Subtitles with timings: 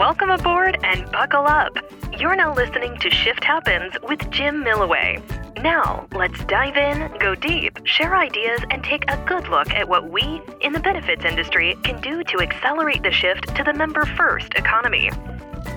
[0.00, 1.76] Welcome aboard and buckle up.
[2.18, 5.22] You're now listening to Shift Happens with Jim Millaway.
[5.62, 10.08] Now, let's dive in, go deep, share ideas, and take a good look at what
[10.08, 14.54] we in the benefits industry can do to accelerate the shift to the member first
[14.54, 15.10] economy.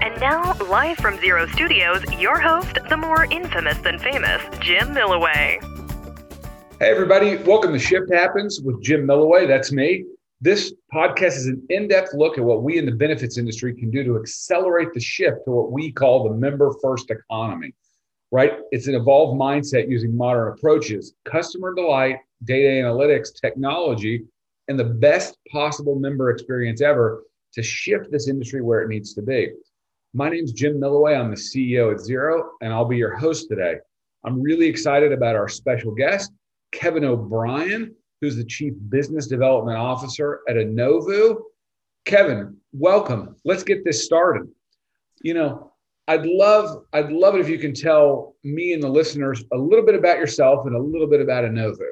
[0.02, 5.60] And now, live from Zero Studios, your host, the more infamous than famous, Jim Millaway.
[6.80, 9.50] Hey, everybody, welcome to Shift Happens with Jim Millaway.
[9.50, 10.06] That's me.
[10.44, 13.90] This podcast is an in depth look at what we in the benefits industry can
[13.90, 17.74] do to accelerate the shift to what we call the member first economy,
[18.30, 18.56] right?
[18.72, 24.26] It's an evolved mindset using modern approaches, customer delight, data analytics, technology,
[24.68, 29.22] and the best possible member experience ever to shift this industry where it needs to
[29.22, 29.50] be.
[30.14, 31.18] My name is Jim Millaway.
[31.18, 33.76] I'm the CEO at Zero, and I'll be your host today.
[34.26, 36.34] I'm really excited about our special guest,
[36.74, 41.42] Kevin O'Brien who's the Chief Business Development Officer at Enovu.
[42.06, 43.36] Kevin, welcome.
[43.44, 44.48] Let's get this started.
[45.22, 45.74] You know,
[46.08, 49.86] I'd love I'd love it if you can tell me and the listeners a little
[49.86, 51.86] bit about yourself and a little bit about Enovu.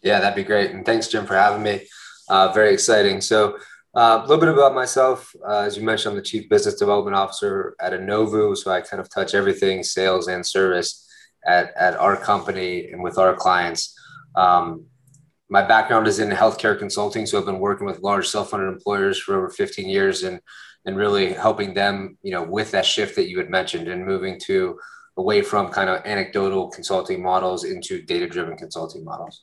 [0.00, 0.70] Yeah, that'd be great.
[0.70, 1.88] And thanks, Jim, for having me.
[2.28, 3.20] Uh, very exciting.
[3.20, 3.58] So,
[3.96, 5.34] uh, a little bit about myself.
[5.44, 8.56] Uh, as you mentioned, I'm the Chief Business Development Officer at Enovu.
[8.56, 11.04] So, I kind of touch everything sales and service
[11.44, 13.98] at, at our company and with our clients.
[14.36, 14.86] Um,
[15.52, 19.36] my background is in healthcare consulting, so I've been working with large self-funded employers for
[19.36, 20.40] over 15 years, and
[20.86, 24.40] and really helping them, you know, with that shift that you had mentioned, and moving
[24.46, 24.78] to
[25.18, 29.42] away from kind of anecdotal consulting models into data-driven consulting models.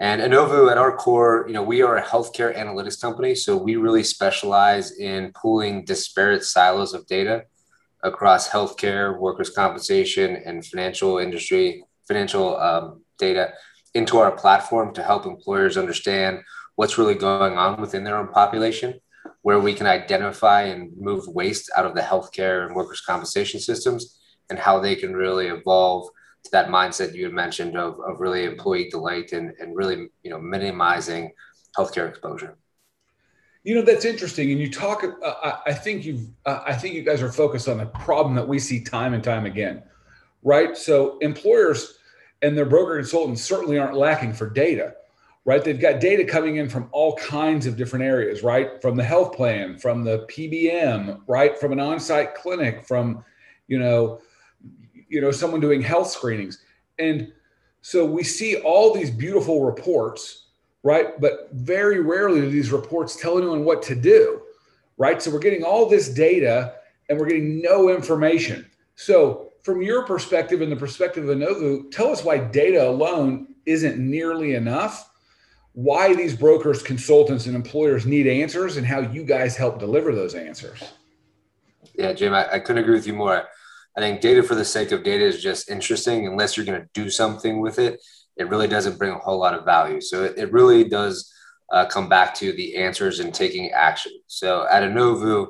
[0.00, 3.76] And Enovu, at our core, you know, we are a healthcare analytics company, so we
[3.76, 7.44] really specialize in pooling disparate silos of data
[8.02, 13.52] across healthcare, workers' compensation, and financial industry, financial um, data
[13.94, 16.40] into our platform to help employers understand
[16.76, 19.00] what's really going on within their own population,
[19.42, 24.18] where we can identify and move waste out of the healthcare and workers' compensation systems,
[24.48, 26.08] and how they can really evolve
[26.44, 30.30] to that mindset you had mentioned of, of really employee delight and, and really you
[30.30, 31.30] know minimizing
[31.76, 32.56] healthcare exposure.
[33.62, 35.04] You know that's interesting, and you talk.
[35.04, 36.28] Uh, I think you.
[36.46, 39.22] Uh, I think you guys are focused on a problem that we see time and
[39.22, 39.82] time again,
[40.42, 40.76] right?
[40.76, 41.98] So employers
[42.42, 44.94] and their broker consultants certainly aren't lacking for data
[45.46, 45.64] right?
[45.64, 48.80] They've got data coming in from all kinds of different areas right?
[48.80, 51.58] From the health plan from the pbm right?
[51.58, 53.24] From an on-site clinic from
[53.68, 54.20] you know
[55.08, 56.62] you know someone doing health screenings.
[56.98, 57.32] And
[57.82, 60.46] so we see all these beautiful reports
[60.82, 61.20] right?
[61.20, 64.42] But very rarely do these reports tell anyone what to do
[64.98, 65.22] right?
[65.22, 66.74] So we're getting all this data
[67.08, 68.70] and we're getting no information.
[68.96, 73.98] So from your perspective and the perspective of Enovu, tell us why data alone isn't
[73.98, 75.10] nearly enough,
[75.72, 80.34] why these brokers, consultants, and employers need answers, and how you guys help deliver those
[80.34, 80.82] answers.
[81.94, 83.44] Yeah, Jim, I, I couldn't agree with you more.
[83.96, 86.26] I think data for the sake of data is just interesting.
[86.26, 88.00] Unless you're going to do something with it,
[88.36, 90.00] it really doesn't bring a whole lot of value.
[90.00, 91.30] So it, it really does
[91.70, 94.12] uh, come back to the answers and taking action.
[94.26, 95.48] So at Enovu,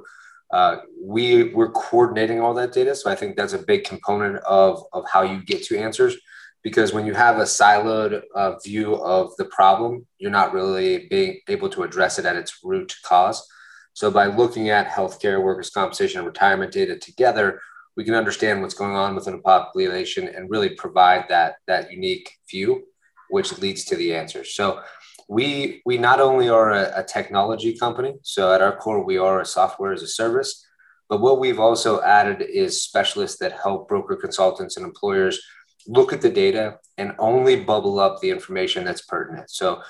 [0.52, 4.82] uh, we we're coordinating all that data so i think that's a big component of
[4.92, 6.16] of how you get to answers
[6.62, 11.40] because when you have a siloed uh, view of the problem you're not really being
[11.48, 13.46] able to address it at its root cause.
[13.92, 17.60] So by looking at healthcare workers compensation and retirement data together
[17.96, 22.30] we can understand what's going on within a population and really provide that that unique
[22.50, 22.84] view
[23.30, 24.54] which leads to the answers.
[24.54, 24.82] So
[25.30, 29.40] we we not only are a, a, technology company so at our core we are
[29.40, 30.66] a software as a service
[31.08, 35.40] but what we've also added is specialists that help broker consultants and employers
[35.86, 39.50] look at the data and only bubble up the information that's pertinent.
[39.50, 39.82] So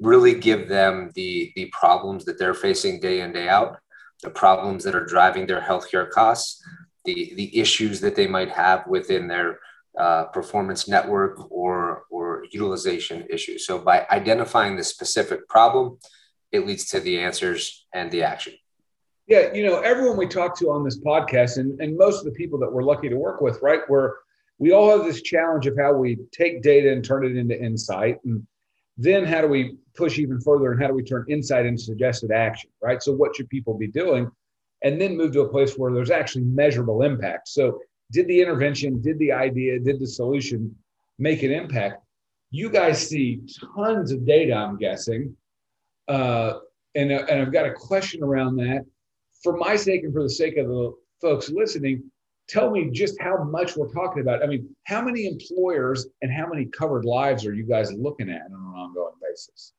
[0.00, 3.78] really give them the the problems that they're facing day in day out
[4.22, 6.60] the problems that are driving their healthcare costs
[7.04, 9.60] the the issues that they might have within their
[9.98, 13.66] uh, performance network or or utilization issues.
[13.66, 15.98] So by identifying the specific problem,
[16.52, 18.54] it leads to the answers and the action.
[19.26, 22.32] Yeah, you know, everyone we talk to on this podcast, and, and most of the
[22.32, 24.16] people that we're lucky to work with, right, where
[24.58, 28.18] we all have this challenge of how we take data and turn it into insight.
[28.24, 28.46] And
[28.96, 32.30] then how do we push even further and how do we turn insight into suggested
[32.30, 33.02] action, right?
[33.02, 34.30] So what should people be doing?
[34.82, 37.48] And then move to a place where there's actually measurable impact.
[37.48, 37.80] So
[38.10, 40.74] did the intervention, did the idea, did the solution
[41.18, 42.02] make an impact?
[42.50, 43.40] You guys see
[43.74, 45.36] tons of data, I'm guessing.
[46.06, 46.54] Uh,
[46.94, 48.84] and, uh, and I've got a question around that.
[49.42, 52.04] For my sake and for the sake of the folks listening,
[52.48, 54.42] tell me just how much we're talking about.
[54.42, 58.42] I mean, how many employers and how many covered lives are you guys looking at
[58.42, 59.72] on an ongoing basis?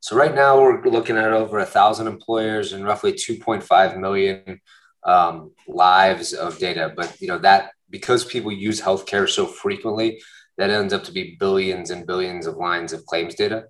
[0.00, 4.60] So right now we're looking at over a thousand employers and roughly 2.5 million
[5.04, 6.92] um, lives of data.
[6.94, 10.20] But you know that because people use healthcare so frequently,
[10.56, 13.64] that ends up to be billions and billions of lines of claims data.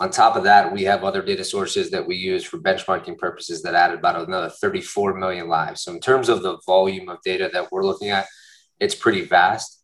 [0.00, 3.62] On top of that, we have other data sources that we use for benchmarking purposes
[3.62, 5.82] that added about another 34 million lives.
[5.82, 8.26] So in terms of the volume of data that we're looking at,
[8.78, 9.82] it's pretty vast.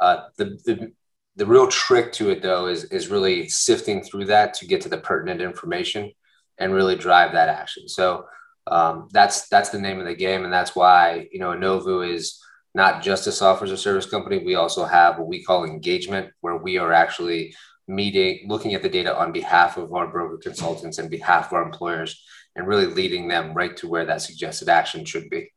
[0.00, 0.92] Uh, the, the,
[1.36, 4.88] the real trick to it though is, is really sifting through that to get to
[4.88, 6.10] the pertinent information
[6.56, 7.86] and really drive that action.
[7.86, 8.24] So
[8.66, 12.40] um, that's that's the name of the game, and that's why you know Enovu is
[12.74, 14.38] not just a software as a service company.
[14.38, 17.54] We also have what we call engagement, where we are actually
[17.88, 21.62] meeting, looking at the data on behalf of our broker consultants and behalf of our
[21.62, 22.22] employers,
[22.54, 25.50] and really leading them right to where that suggested action should be.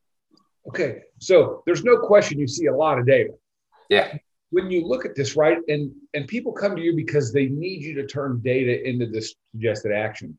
[0.67, 3.31] Okay, so there's no question you see a lot of data.
[3.89, 4.17] Yeah.
[4.49, 7.81] When you look at this, right, and and people come to you because they need
[7.81, 10.37] you to turn data into this suggested action,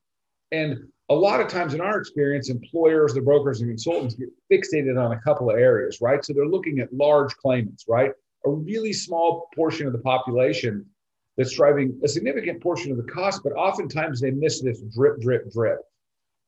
[0.55, 0.79] and
[1.11, 5.12] a lot of times in our experience, employers, the brokers and consultants get fixated on
[5.12, 6.25] a couple of areas, right?
[6.25, 8.11] So they're looking at large claimants, right?
[8.47, 10.87] A really small portion of the population
[11.37, 15.51] that's driving a significant portion of the cost, but oftentimes they miss this drip, drip,
[15.53, 15.81] drip,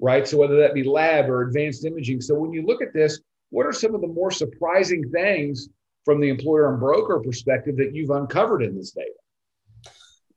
[0.00, 0.26] right?
[0.26, 2.20] So whether that be lab or advanced imaging.
[2.20, 3.20] So when you look at this,
[3.50, 5.68] what are some of the more surprising things
[6.04, 9.10] from the employer and broker perspective that you've uncovered in this data?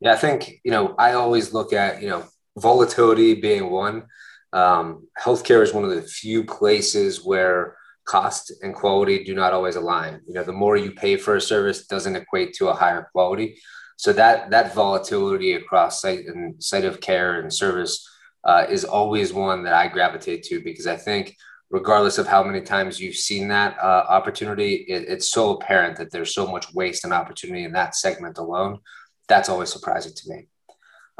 [0.00, 2.24] Yeah, I think, you know, I always look at, you know,
[2.58, 4.04] volatility being one.
[4.52, 9.76] Um, healthcare is one of the few places where cost and quality do not always
[9.76, 10.20] align.
[10.26, 13.58] You know, the more you pay for a service doesn't equate to a higher quality.
[13.96, 18.08] So that that volatility across site and site of care and service
[18.44, 21.36] uh, is always one that I gravitate to because I think
[21.70, 26.10] regardless of how many times you've seen that uh, opportunity, it, it's so apparent that
[26.10, 28.80] there's so much waste and opportunity in that segment alone.
[29.28, 30.48] That's always surprising to me.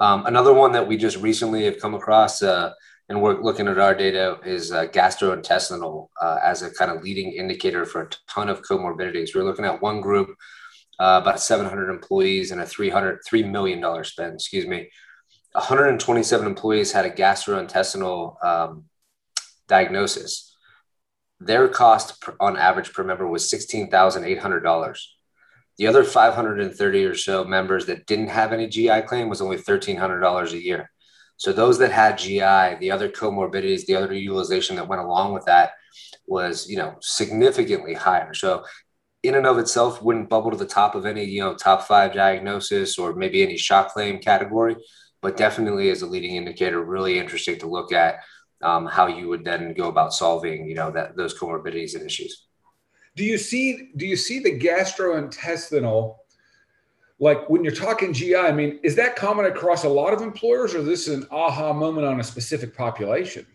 [0.01, 2.73] Um, another one that we just recently have come across, uh,
[3.11, 7.33] and we're looking at our data, is uh, gastrointestinal uh, as a kind of leading
[7.33, 9.35] indicator for a ton of comorbidities.
[9.35, 10.31] We're looking at one group,
[10.99, 14.89] uh, about 700 employees and a 300 $3 million spend, excuse me.
[15.53, 18.85] 127 employees had a gastrointestinal um,
[19.69, 20.57] diagnosis.
[21.41, 24.97] Their cost per, on average per member was $16,800.
[25.81, 30.53] The other 530 or so members that didn't have any GI claim was only $1,300
[30.53, 30.91] a year.
[31.39, 35.47] So those that had GI, the other comorbidities, the other utilization that went along with
[35.47, 35.71] that
[36.27, 38.35] was, you know, significantly higher.
[38.35, 38.63] So
[39.23, 42.13] in and of itself wouldn't bubble to the top of any, you know, top five
[42.13, 44.77] diagnosis or maybe any shock claim category,
[45.23, 48.17] but definitely as a leading indicator, really interesting to look at
[48.61, 52.50] um, how you would then go about solving, you know, that those comorbidities and issues.
[53.17, 56.17] Do you see do you see the gastrointestinal
[57.21, 60.75] like when you're talking GI, I mean, is that common across a lot of employers
[60.75, 63.47] or is this is an aha moment on a specific population?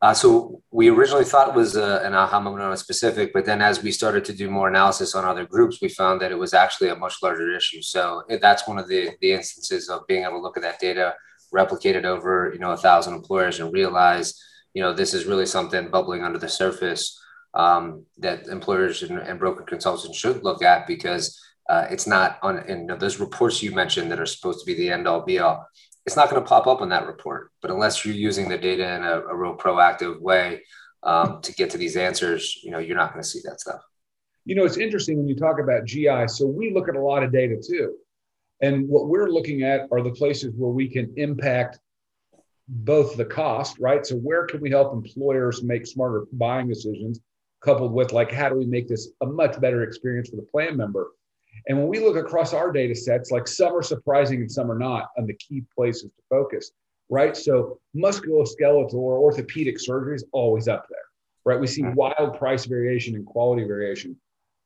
[0.00, 3.44] Uh, so we originally thought it was uh, an aha moment on a specific, but
[3.44, 6.38] then as we started to do more analysis on other groups, we found that it
[6.38, 7.82] was actually a much larger issue.
[7.82, 11.14] So that's one of the, the instances of being able to look at that data,
[11.50, 14.40] replicate it over, you know, a thousand employers and realize,
[14.74, 17.18] you know, this is really something bubbling under the surface
[17.56, 22.58] um, that employers and, and, broker consultants should look at because uh, it's not on
[22.68, 25.66] in those reports you mentioned that are supposed to be the end all be all.
[26.04, 28.94] It's not going to pop up on that report, but unless you're using the data
[28.94, 30.62] in a, a real proactive way
[31.02, 33.80] um, to get to these answers, you know, you're not going to see that stuff.
[34.44, 36.28] You know, it's interesting when you talk about GI.
[36.28, 37.96] So we look at a lot of data too.
[38.60, 41.78] And what we're looking at are the places where we can impact
[42.68, 44.04] both the cost, right?
[44.06, 47.20] So where can we help employers make smarter buying decisions
[47.62, 50.76] coupled with like how do we make this a much better experience for the plan
[50.76, 51.12] member?
[51.68, 54.78] And when we look across our data sets like some are surprising and some are
[54.78, 56.72] not on the key places to focus
[57.08, 57.36] right?
[57.36, 60.98] So musculoskeletal or orthopedic surgery is always up there
[61.46, 61.58] right?
[61.58, 61.94] We see mm-hmm.
[61.94, 64.16] wild price variation and quality variation.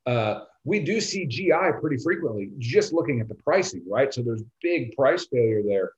[0.07, 4.13] Uh, we do see gi pretty frequently just looking at the pricing right?
[4.13, 5.93] So there's big price failure there.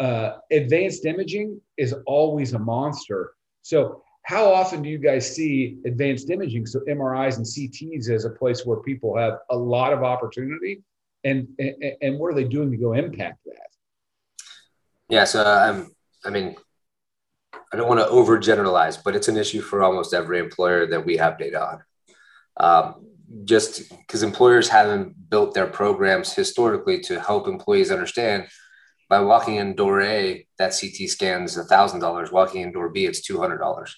[0.00, 3.34] Uh, advanced imaging is always a monster.
[3.62, 8.30] So how often do you guys see advanced imaging, so MRIs and CTs, as a
[8.30, 10.82] place where people have a lot of opportunity,
[11.24, 13.68] and and, and what are they doing to go impact that?
[15.10, 15.94] Yeah, so I'm.
[16.24, 16.56] I mean,
[17.70, 21.18] I don't want to overgeneralize, but it's an issue for almost every employer that we
[21.18, 21.82] have data on.
[22.56, 23.06] Um,
[23.44, 28.46] just because employers haven't built their programs historically to help employees understand
[29.10, 32.32] by walking in door A, that CT scans $1,000.
[32.32, 33.94] Walking in door B, it's $200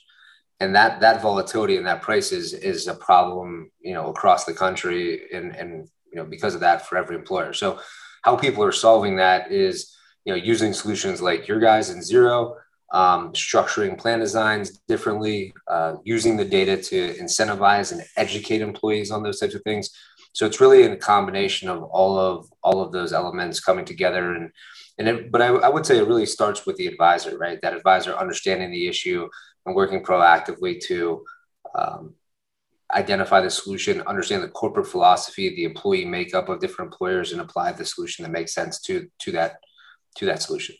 [0.60, 4.54] and that that volatility and that price is is a problem you know across the
[4.54, 7.78] country and and you know because of that for every employer so
[8.22, 9.96] how people are solving that is
[10.26, 12.56] you know, using solutions like your guys in zero
[12.92, 19.22] um, structuring plan designs differently, uh, using the data to incentivize and educate employees on
[19.22, 19.90] those types of things.
[20.32, 24.50] So it's really a combination of all of all of those elements coming together and
[24.98, 27.60] and it, but I, I would say it really starts with the advisor, right?
[27.60, 29.28] That advisor understanding the issue
[29.66, 31.24] and working proactively to
[31.74, 32.14] um,
[32.94, 37.72] identify the solution, understand the corporate philosophy, the employee makeup of different employers, and apply
[37.72, 39.56] the solution that makes sense to to that
[40.16, 40.76] to that solution.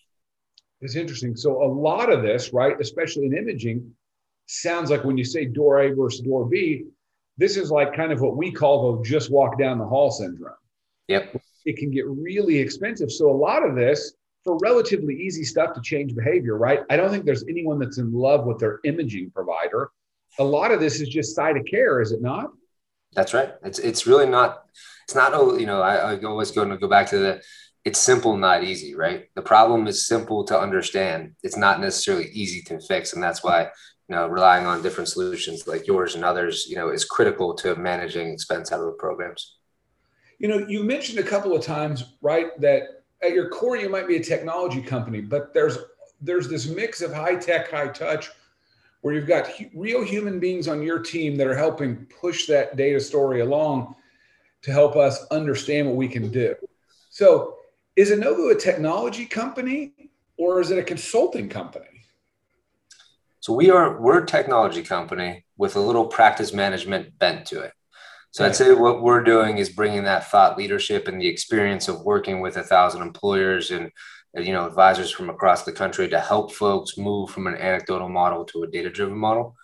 [0.81, 1.37] It's interesting.
[1.37, 3.93] So a lot of this, right, especially in imaging,
[4.47, 6.85] sounds like when you say door A versus door B,
[7.37, 10.55] this is like kind of what we call the just walk down the hall syndrome.
[11.09, 11.41] Yep.
[11.65, 13.11] It can get really expensive.
[13.11, 14.15] So a lot of this
[14.47, 16.81] for relatively easy stuff to change behavior, right?
[16.89, 19.91] I don't think there's anyone that's in love with their imaging provider.
[20.39, 22.51] A lot of this is just side of care, is it not?
[23.13, 23.55] That's right.
[23.65, 24.63] It's it's really not.
[25.05, 25.33] It's not.
[25.35, 27.43] Oh, you know, I, I always go to go back to the.
[27.85, 29.25] It's simple, not easy, right?
[29.35, 31.35] The problem is simple to understand.
[31.43, 33.71] It's not necessarily easy to fix, and that's why
[34.09, 37.75] you know relying on different solutions like yours and others, you know, is critical to
[37.75, 39.57] managing expense out of the programs.
[40.39, 44.09] You know, you mentioned a couple of times, right, that at your core you might
[44.09, 45.79] be a technology company, but there's
[46.21, 48.31] there's this mix of high tech, high touch,
[49.03, 52.77] where you've got hu- real human beings on your team that are helping push that
[52.77, 53.95] data story along
[54.63, 56.55] to help us understand what we can do.
[57.11, 57.57] So,
[57.97, 59.93] is Enovu a technology company
[60.37, 61.87] or is it a consulting company?
[63.41, 67.73] So we are we're a technology company with a little practice management bent to it.
[68.37, 72.03] So I'd say what we're doing is bringing that thought leadership and the experience of
[72.03, 73.91] working with a thousand employers and
[74.35, 78.45] you know advisors from across the country to help folks move from an anecdotal model
[78.45, 79.57] to a data driven model.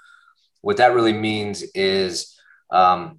[0.62, 2.34] What that really means is
[2.70, 3.18] um,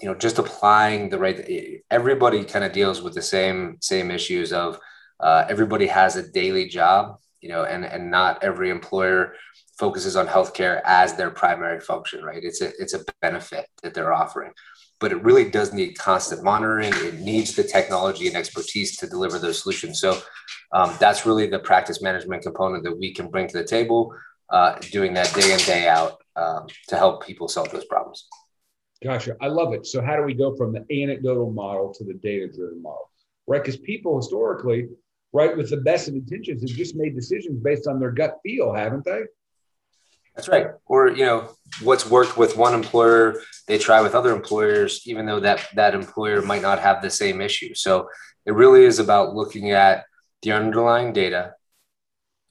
[0.00, 1.82] you know just applying the right.
[1.90, 4.80] Everybody kind of deals with the same same issues of
[5.20, 9.34] uh, everybody has a daily job, you know, and and not every employer
[9.78, 12.42] focuses on healthcare as their primary function, right?
[12.42, 14.52] It's a it's a benefit that they're offering
[15.00, 16.92] but it really does need constant monitoring.
[16.96, 20.00] It needs the technology and expertise to deliver those solutions.
[20.00, 20.20] So
[20.72, 24.14] um, that's really the practice management component that we can bring to the table,
[24.50, 28.26] uh, doing that day in, day out um, to help people solve those problems.
[29.02, 29.36] Gotcha.
[29.40, 29.86] I love it.
[29.86, 33.10] So, how do we go from the anecdotal model to the data driven model?
[33.46, 33.62] Right?
[33.62, 34.88] Because people historically,
[35.32, 38.72] right, with the best of intentions, have just made decisions based on their gut feel,
[38.72, 39.24] haven't they?
[40.34, 40.66] That's right.
[40.86, 41.50] Or, you know,
[41.82, 46.42] what's worked with one employer, they try with other employers, even though that that employer
[46.42, 47.74] might not have the same issue.
[47.74, 48.08] So
[48.44, 50.04] it really is about looking at
[50.42, 51.54] the underlying data,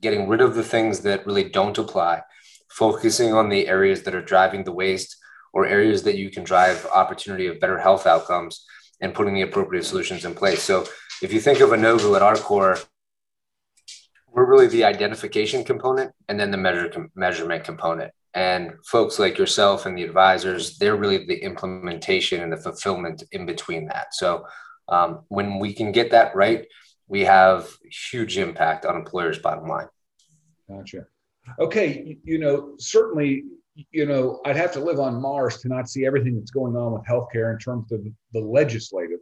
[0.02, 2.22] getting rid of the things that really don't apply,
[2.70, 5.18] focusing on the areas that are driving the waste
[5.54, 8.66] or areas that you can drive opportunity of better health outcomes
[9.02, 10.64] and putting the appropriate solutions in place.
[10.64, 10.86] So
[11.22, 12.80] if you think of Enovu at our core,
[14.34, 18.12] we're really the identification component and then the measure measurement component.
[18.34, 23.46] And folks like yourself and the advisors they're really the implementation and the fulfillment in
[23.46, 24.16] between that.
[24.16, 24.46] So
[24.90, 26.66] um, when we can get that right
[27.08, 27.70] we have
[28.12, 29.88] huge impact on employers bottom line.
[30.68, 31.06] Gotcha.
[31.60, 33.44] Okay you know certainly
[33.92, 36.94] you know i'd have to live on mars to not see everything that's going on
[36.94, 39.20] with healthcare in terms of the legislative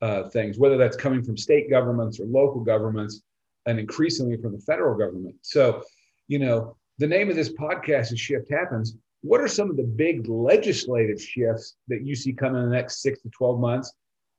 [0.00, 3.22] uh, things whether that's coming from state governments or local governments
[3.66, 5.36] and increasingly from the federal government.
[5.42, 5.82] So,
[6.28, 8.96] you know, the name of this podcast is Shift Happens.
[9.22, 13.02] What are some of the big legislative shifts that you see coming in the next
[13.02, 13.92] six to 12 months?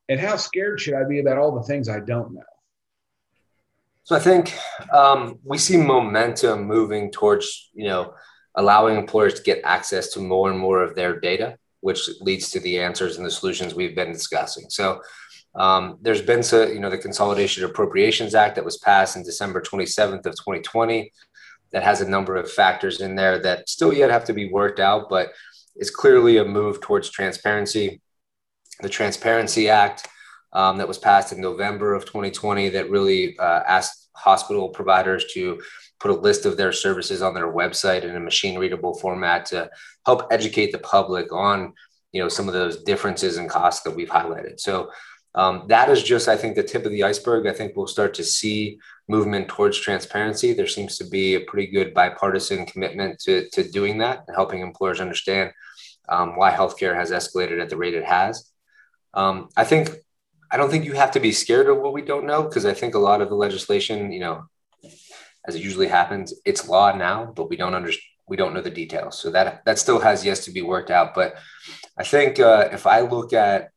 [0.09, 2.43] And how scared should I be about all the things I don't know?
[4.03, 4.57] So I think
[4.91, 8.13] um, we see momentum moving towards, you know,
[8.55, 12.59] allowing employers to get access to more and more of their data, which leads to
[12.59, 14.65] the answers and the solutions we've been discussing.
[14.69, 15.01] So
[15.55, 19.61] um, there's been, so, you know, the Consolidated Appropriations Act that was passed in December
[19.61, 21.11] 27th of 2020
[21.71, 24.79] that has a number of factors in there that still yet have to be worked
[24.79, 25.31] out, but
[25.75, 28.01] it's clearly a move towards transparency.
[28.81, 30.07] The Transparency Act
[30.53, 35.61] um, that was passed in November of 2020 that really uh, asked hospital providers to
[35.99, 39.69] put a list of their services on their website in a machine readable format to
[40.05, 41.73] help educate the public on
[42.11, 44.89] you know some of those differences in costs that we've highlighted so
[45.33, 47.47] um, that is just, I think, the tip of the iceberg.
[47.47, 50.53] I think we'll start to see movement towards transparency.
[50.53, 54.61] There seems to be a pretty good bipartisan commitment to, to doing that and helping
[54.61, 55.51] employers understand
[56.09, 58.51] um, why healthcare has escalated at the rate it has.
[59.13, 59.91] Um, I think,
[60.51, 62.73] I don't think you have to be scared of what we don't know because I
[62.73, 64.43] think a lot of the legislation, you know,
[65.47, 68.05] as it usually happens, it's law now, but we don't understand.
[68.27, 71.13] We don't know the details, so that that still has yet to be worked out.
[71.13, 71.35] But
[71.97, 73.70] I think uh, if I look at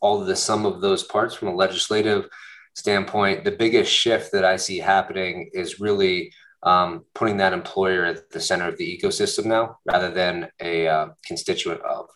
[0.00, 2.28] all the sum of those parts from a legislative
[2.74, 8.30] standpoint, the biggest shift that I see happening is really um, putting that employer at
[8.30, 12.06] the center of the ecosystem now rather than a uh, constituent of.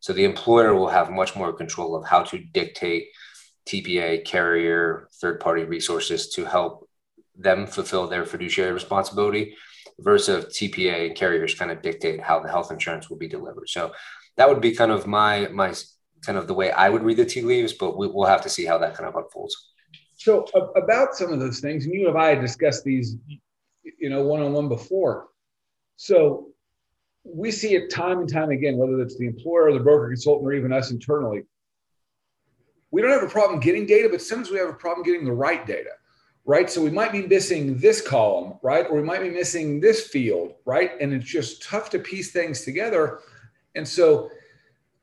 [0.00, 3.08] So the employer will have much more control of how to dictate
[3.66, 6.88] TPA, carrier, third party resources to help
[7.36, 9.54] them fulfill their fiduciary responsibility
[9.98, 13.68] versus TPA and carriers kind of dictate how the health insurance will be delivered.
[13.68, 13.92] So
[14.36, 15.74] that would be kind of my my
[16.24, 18.48] kind of the way I would read the tea leaves, but we, will have to
[18.48, 19.56] see how that kind of unfolds.
[20.16, 20.44] So
[20.76, 23.16] about some of those things, and you and I discussed these,
[23.82, 25.28] you know, one on one before.
[25.96, 26.48] So
[27.24, 30.46] we see it time and time again, whether it's the employer, or the broker, consultant,
[30.46, 31.44] or even us internally.
[32.90, 35.32] We don't have a problem getting data, but sometimes we have a problem getting the
[35.32, 35.90] right data,
[36.44, 36.68] right?
[36.68, 38.86] So we might be missing this column, right?
[38.90, 40.92] Or we might be missing this field, right?
[41.00, 43.20] And it's just tough to piece things together.
[43.74, 44.30] And so,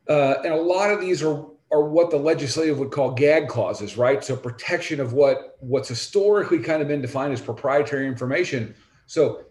[0.09, 3.97] uh, and a lot of these are are what the legislative would call gag clauses,
[3.97, 4.23] right?
[4.23, 8.73] So protection of what what's historically kind of been defined as proprietary information.
[9.05, 9.43] So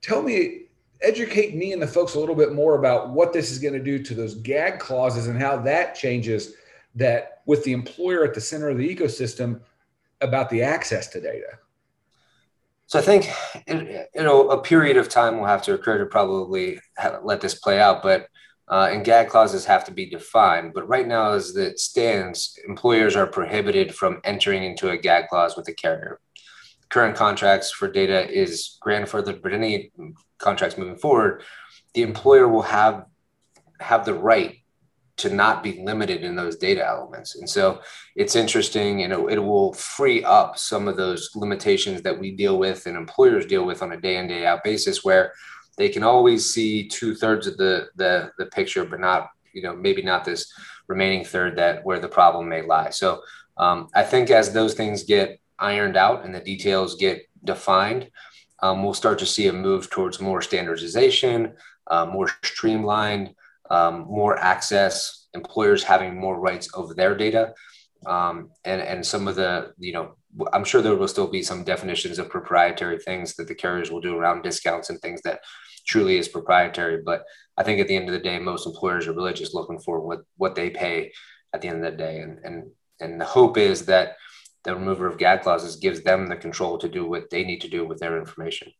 [0.00, 0.68] tell me,
[1.02, 3.82] educate me and the folks a little bit more about what this is going to
[3.82, 6.54] do to those gag clauses and how that changes
[6.94, 9.60] that with the employer at the center of the ecosystem
[10.20, 11.58] about the access to data.
[12.86, 13.28] So I think
[13.66, 16.80] you know a period of time will have to occur to probably
[17.22, 18.28] let this play out, but
[18.70, 20.72] uh, and gag clauses have to be defined.
[20.74, 25.56] But right now, as it stands, employers are prohibited from entering into a gag clause
[25.56, 26.20] with a carrier.
[26.90, 29.92] Current contracts for data is grandfathered, but any
[30.38, 31.42] contracts moving forward,
[31.94, 33.06] the employer will have
[33.80, 34.56] have the right
[35.18, 37.36] to not be limited in those data elements.
[37.36, 37.80] And so
[38.14, 42.56] it's interesting, you know, it will free up some of those limitations that we deal
[42.58, 45.32] with and employers deal with on a day in, day out basis where
[45.78, 49.74] they can always see two thirds of the, the the picture, but not you know
[49.74, 50.52] maybe not this
[50.88, 52.90] remaining third that where the problem may lie.
[52.90, 53.22] So
[53.56, 58.10] um, I think as those things get ironed out and the details get defined,
[58.60, 61.54] um, we'll start to see a move towards more standardization,
[61.86, 63.34] uh, more streamlined,
[63.70, 67.54] um, more access, employers having more rights over their data,
[68.06, 70.16] um, and and some of the you know
[70.52, 74.00] I'm sure there will still be some definitions of proprietary things that the carriers will
[74.00, 75.40] do around discounts and things that
[75.86, 77.02] truly is proprietary.
[77.04, 77.24] But
[77.56, 80.00] I think at the end of the day, most employers are really just looking for
[80.00, 81.12] what what they pay
[81.52, 82.70] at the end of the day, and and
[83.00, 84.16] and the hope is that
[84.64, 87.68] the remover of gag clauses gives them the control to do what they need to
[87.68, 88.70] do with their information.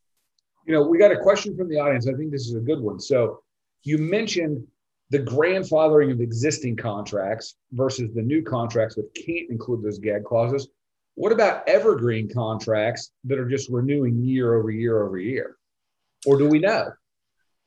[0.65, 2.07] You know, we got a question from the audience.
[2.07, 2.99] I think this is a good one.
[2.99, 3.41] So
[3.83, 4.67] you mentioned
[5.09, 10.67] the grandfathering of existing contracts versus the new contracts that can't include those gag clauses.
[11.19, 15.57] What about evergreen contracts that are just renewing year over year over year?
[16.25, 16.93] Or do we know?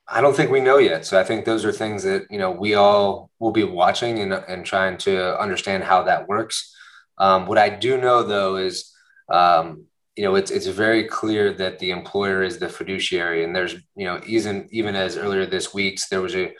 [0.07, 1.05] I don't think we know yet.
[1.05, 4.33] So I think those are things that you know we all will be watching and,
[4.33, 6.75] and trying to understand how that works.
[7.19, 8.91] Um, what I do know though is
[9.29, 9.85] um,
[10.15, 14.05] you know it's it's very clear that the employer is the fiduciary, and there's you
[14.05, 16.51] know even even as earlier this week there was a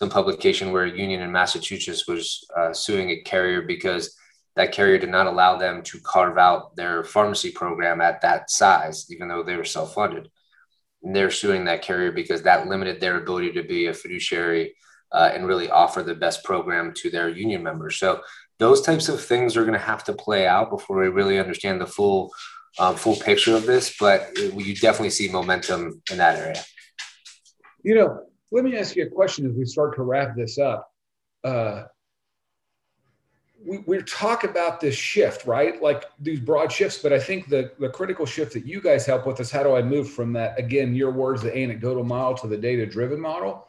[0.00, 4.16] some publication where a union in Massachusetts was uh, suing a carrier because
[4.56, 9.06] that carrier did not allow them to carve out their pharmacy program at that size,
[9.10, 10.28] even though they were self funded
[11.02, 14.74] And they're suing that carrier because that limited their ability to be a fiduciary
[15.12, 17.96] uh, and really offer the best program to their union members.
[17.96, 18.22] So
[18.58, 21.80] those types of things are going to have to play out before we really understand
[21.80, 22.32] the full
[22.78, 23.96] um, full picture of this.
[23.98, 26.62] But you definitely see momentum in that area.
[27.82, 30.88] You know, let me ask you a question as we start to wrap this up.
[31.44, 31.84] Uh,
[33.64, 35.80] we, we talk about this shift, right?
[35.82, 39.26] Like these broad shifts, but I think the, the critical shift that you guys help
[39.26, 42.46] with is how do I move from that, again, your words, the anecdotal model to
[42.46, 43.68] the data driven model.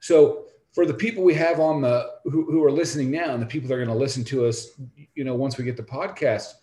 [0.00, 3.46] So for the people we have on the who, who are listening now and the
[3.46, 4.68] people that are going to listen to us,
[5.14, 6.54] you know, once we get the podcast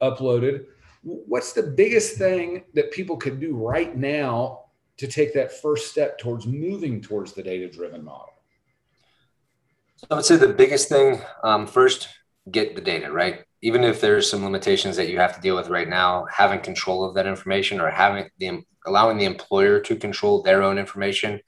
[0.00, 0.66] uploaded,
[1.02, 4.64] what's the biggest thing that people could do right now
[4.96, 8.31] to take that first step towards moving towards the data driven model?
[10.10, 12.08] I would say the biggest thing um, first,
[12.50, 13.44] get the data right.
[13.62, 17.04] Even if there's some limitations that you have to deal with right now, having control
[17.04, 21.40] of that information or having the allowing the employer to control their own information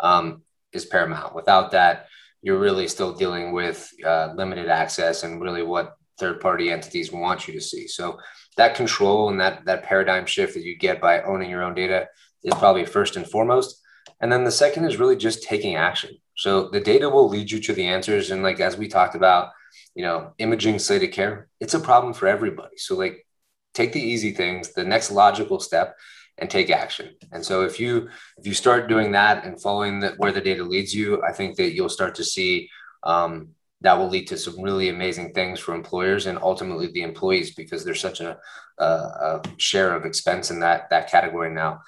[0.00, 0.42] um,
[0.72, 1.34] is paramount.
[1.34, 2.06] Without that,
[2.40, 7.46] you're really still dealing with uh, limited access and really what third party entities want
[7.46, 7.86] you to see.
[7.86, 8.18] So
[8.56, 12.08] that control and that that paradigm shift that you get by owning your own data
[12.42, 13.82] is probably first and foremost.
[14.20, 16.16] And then the second is really just taking action.
[16.36, 18.30] So the data will lead you to the answers.
[18.30, 19.50] And like as we talked about,
[19.94, 22.76] you know, imaging site of care, it's a problem for everybody.
[22.76, 23.26] So like
[23.74, 25.96] take the easy things, the next logical step,
[26.38, 27.14] and take action.
[27.32, 30.62] And so if you if you start doing that and following the, where the data
[30.62, 32.70] leads you, I think that you'll start to see
[33.02, 33.50] um,
[33.80, 37.84] that will lead to some really amazing things for employers and ultimately the employees because
[37.84, 38.38] there's such a,
[38.78, 41.80] a, a share of expense in that that category now.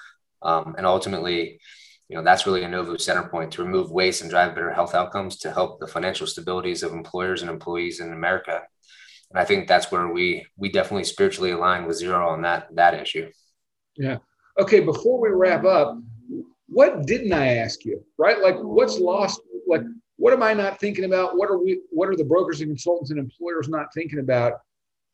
[0.43, 1.61] Um, and ultimately,
[2.11, 5.37] you know, that's really Enovu center point to remove waste and drive better health outcomes
[5.39, 8.63] to help the financial stabilities of employers and employees in America.
[9.31, 12.95] And I think that's where we we definitely spiritually align with Zero on that that
[12.95, 13.31] issue.
[13.97, 14.17] Yeah.
[14.59, 14.81] Okay.
[14.81, 15.99] Before we wrap up,
[16.67, 18.05] what didn't I ask you?
[18.19, 18.41] Right?
[18.41, 19.41] Like, what's lost?
[19.69, 19.83] Like,
[20.17, 21.37] what am I not thinking about?
[21.37, 21.81] What are we?
[21.91, 24.55] What are the brokers and consultants and employers not thinking about?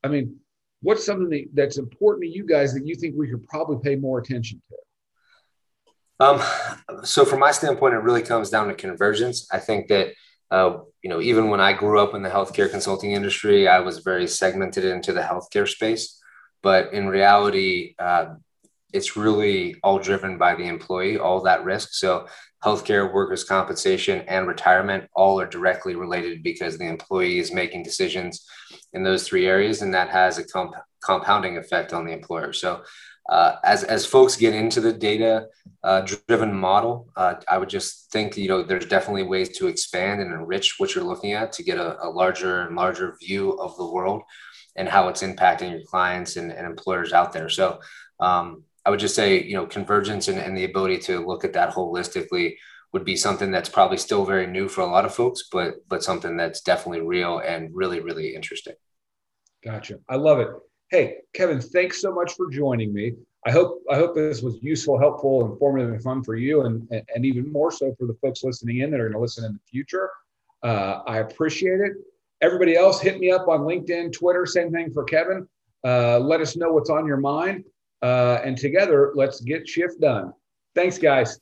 [0.02, 0.35] I mean,
[0.80, 3.96] what's something that, that's important to you guys that you think we could probably pay
[3.96, 4.76] more attention to?
[6.18, 6.40] Um,
[7.05, 9.46] so from my standpoint, it really comes down to convergence.
[9.52, 10.14] I think that
[10.50, 13.98] uh, you know, even when I grew up in the healthcare consulting industry, I was
[13.98, 16.20] very segmented into the healthcare space.
[16.62, 18.35] But in reality, uh,
[18.92, 21.90] it's really all driven by the employee, all that risk.
[21.92, 22.26] So
[22.64, 28.46] healthcare, workers' compensation, and retirement all are directly related because the employee is making decisions
[28.92, 30.74] in those three areas, and that has a comp-
[31.05, 32.52] compounding effect on the employer.
[32.52, 32.83] So
[33.29, 35.49] uh, as as folks get into the data
[35.83, 40.21] uh, driven model, uh, I would just think you know there's definitely ways to expand
[40.21, 43.77] and enrich what you're looking at to get a, a larger and larger view of
[43.77, 44.23] the world
[44.77, 47.49] and how it's impacting your clients and, and employers out there.
[47.49, 47.81] So
[48.21, 51.55] um, I would just say you know convergence and, and the ability to look at
[51.55, 52.55] that holistically
[52.93, 56.05] would be something that's probably still very new for a lot of folks, but but
[56.05, 58.75] something that's definitely real and really really interesting.
[59.65, 59.99] Gotcha.
[60.09, 60.49] I love it.
[60.90, 63.14] Hey, Kevin, thanks so much for joining me.
[63.44, 67.25] I hope I hope this was useful, helpful, informative, and fun for you, and and
[67.25, 69.61] even more so for the folks listening in that are going to listen in the
[69.68, 70.11] future.
[70.62, 71.92] Uh, I appreciate it.
[72.40, 74.46] Everybody else, hit me up on LinkedIn, Twitter.
[74.46, 75.49] Same thing for Kevin.
[75.85, 77.64] Uh, let us know what's on your mind,
[78.03, 80.33] uh, and together, let's get shift done.
[80.75, 81.40] Thanks, guys.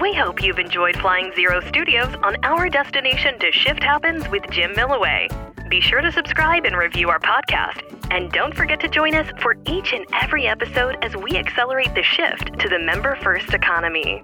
[0.00, 4.74] We hope you've enjoyed flying Zero Studios on our destination to Shift Happens with Jim
[4.74, 5.51] Millaway.
[5.72, 7.80] Be sure to subscribe and review our podcast.
[8.10, 12.02] And don't forget to join us for each and every episode as we accelerate the
[12.02, 14.22] shift to the member first economy.